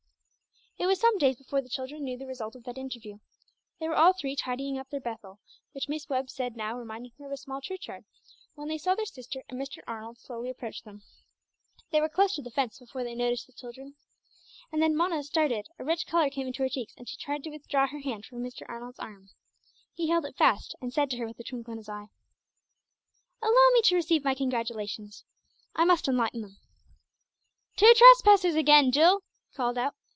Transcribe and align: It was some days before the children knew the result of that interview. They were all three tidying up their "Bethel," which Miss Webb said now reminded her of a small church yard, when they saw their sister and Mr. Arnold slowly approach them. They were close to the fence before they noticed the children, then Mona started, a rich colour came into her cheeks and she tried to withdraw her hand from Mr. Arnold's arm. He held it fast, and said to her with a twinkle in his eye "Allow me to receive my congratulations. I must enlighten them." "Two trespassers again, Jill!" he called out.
It 0.77 0.87
was 0.87 0.99
some 0.99 1.19
days 1.19 1.35
before 1.37 1.61
the 1.61 1.69
children 1.69 2.03
knew 2.03 2.17
the 2.17 2.25
result 2.25 2.55
of 2.55 2.63
that 2.63 2.75
interview. 2.77 3.19
They 3.79 3.87
were 3.87 3.95
all 3.95 4.13
three 4.13 4.35
tidying 4.35 4.79
up 4.79 4.89
their 4.89 4.99
"Bethel," 4.99 5.39
which 5.73 5.87
Miss 5.87 6.09
Webb 6.09 6.27
said 6.31 6.55
now 6.57 6.75
reminded 6.75 7.11
her 7.19 7.27
of 7.27 7.31
a 7.31 7.37
small 7.37 7.61
church 7.61 7.87
yard, 7.87 8.03
when 8.55 8.67
they 8.67 8.79
saw 8.79 8.95
their 8.95 9.05
sister 9.05 9.43
and 9.47 9.61
Mr. 9.61 9.83
Arnold 9.85 10.17
slowly 10.17 10.49
approach 10.49 10.81
them. 10.81 11.03
They 11.91 12.01
were 12.01 12.09
close 12.09 12.33
to 12.33 12.41
the 12.41 12.49
fence 12.49 12.79
before 12.79 13.03
they 13.03 13.13
noticed 13.13 13.45
the 13.45 13.53
children, 13.53 13.93
then 14.71 14.95
Mona 14.97 15.21
started, 15.23 15.67
a 15.77 15.83
rich 15.85 16.07
colour 16.07 16.31
came 16.31 16.47
into 16.47 16.63
her 16.63 16.69
cheeks 16.69 16.95
and 16.97 17.07
she 17.07 17.15
tried 17.15 17.43
to 17.43 17.51
withdraw 17.51 17.85
her 17.85 17.99
hand 17.99 18.25
from 18.25 18.41
Mr. 18.41 18.63
Arnold's 18.67 18.97
arm. 18.99 19.29
He 19.93 20.09
held 20.09 20.25
it 20.25 20.35
fast, 20.35 20.75
and 20.81 20.91
said 20.91 21.11
to 21.11 21.17
her 21.17 21.27
with 21.27 21.39
a 21.39 21.43
twinkle 21.43 21.73
in 21.73 21.77
his 21.77 21.89
eye 21.89 22.07
"Allow 23.39 23.69
me 23.73 23.83
to 23.83 23.95
receive 23.95 24.23
my 24.23 24.33
congratulations. 24.33 25.25
I 25.75 25.85
must 25.85 26.07
enlighten 26.07 26.41
them." 26.41 26.57
"Two 27.75 27.93
trespassers 27.95 28.55
again, 28.55 28.91
Jill!" 28.91 29.21
he 29.51 29.55
called 29.55 29.77
out. 29.77 29.93